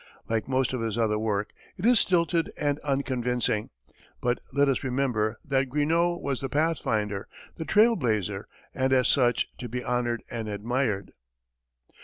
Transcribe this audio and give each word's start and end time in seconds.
Like 0.27 0.47
most 0.49 0.73
of 0.73 0.81
his 0.81 0.97
other 0.97 1.19
work, 1.19 1.51
it 1.77 1.85
is 1.85 1.99
stilted 1.99 2.51
and 2.57 2.79
unconvincing; 2.79 3.69
but 4.19 4.39
let 4.51 4.67
us 4.67 4.83
remember 4.83 5.37
that 5.45 5.69
Greenough 5.69 6.19
was 6.19 6.41
the 6.41 6.49
pathfinder, 6.49 7.27
the 7.57 7.65
trail 7.65 7.95
blazer, 7.95 8.47
and 8.73 8.93
as 8.93 9.07
such 9.07 9.55
to 9.59 9.69
be 9.69 9.83
honored 9.83 10.23
and 10.27 10.47
admired. 10.49 11.11